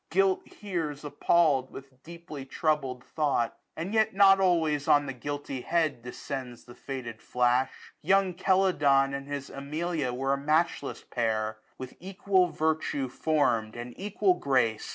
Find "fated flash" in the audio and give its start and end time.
6.73-7.93